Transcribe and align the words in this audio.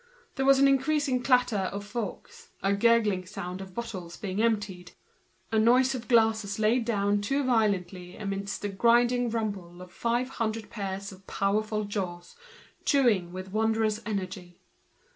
There 0.33 0.47
was 0.47 0.57
an 0.57 0.67
increasing 0.67 1.21
clatter 1.21 1.57
of 1.69 1.85
forks, 1.85 2.49
a 2.63 3.23
sound 3.27 3.61
of 3.61 3.75
bottles 3.75 4.17
being 4.17 4.41
emptied, 4.41 4.93
the 5.51 5.59
noise 5.59 5.93
of 5.93 6.07
glasses 6.07 6.57
laid 6.57 6.85
down 6.85 7.21
too 7.21 7.43
violently, 7.43 8.17
the 8.17 8.69
grinding 8.69 9.29
rumble 9.29 9.79
of 9.79 9.91
five 9.91 10.29
hundred 10.41 10.71
pairs 10.71 11.11
of 11.11 11.27
powerful 11.27 11.83
jaws 11.83 12.35
working 12.79 13.31
with 13.31 13.51
wonderful 13.51 14.01
energy. 14.11 14.59